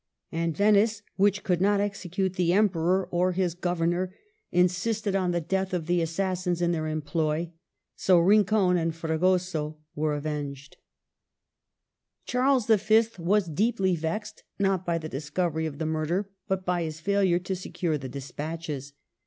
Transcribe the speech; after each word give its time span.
And 0.31 0.57
Venice, 0.57 1.03
which 1.15 1.43
could 1.43 1.61
not 1.61 1.79
execute 1.79 2.33
the 2.33 2.53
Em 2.53 2.69
peror 2.69 3.07
or 3.11 3.33
his 3.33 3.53
governor, 3.53 4.15
insisted 4.51 5.15
on 5.15 5.29
the 5.29 5.39
death 5.39 5.75
of 5.75 5.85
the 5.85 6.01
assassins 6.01 6.59
in 6.59 6.71
their 6.71 6.87
employ. 6.87 7.51
So 7.95 8.17
Rincon 8.17 8.77
and 8.77 8.95
Fregoso 8.95 9.77
were 9.93 10.15
avenged. 10.15 10.77
192 12.33 12.37
MARGARET 12.39 12.49
OF 12.49 12.71
ANGOULEME. 12.71 13.09
Charles 13.27 13.45
V. 13.45 13.51
was 13.51 13.55
deeply 13.55 13.95
vexed, 13.95 14.43
not 14.57 14.87
by 14.87 14.97
the 14.97 15.07
dis 15.09 15.29
covery 15.29 15.67
of 15.67 15.77
the 15.77 15.85
murder, 15.85 16.31
but 16.47 16.65
by 16.65 16.81
his 16.81 16.99
failure 16.99 17.37
to 17.37 17.55
secure 17.55 17.99
the 17.99 18.09
despatches. 18.09 18.93